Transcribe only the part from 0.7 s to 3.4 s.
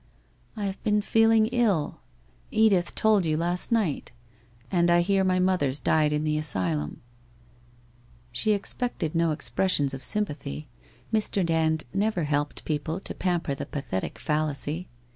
been feeling ill. Edith told you